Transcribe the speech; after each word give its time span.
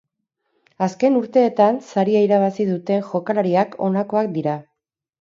Azken 0.85 1.19
urteetan 1.19 1.77
saria 1.91 2.25
irabazi 2.31 2.67
duten 2.73 3.07
jokalariak, 3.13 3.81
honakoak 3.89 4.39
dira. 4.41 4.61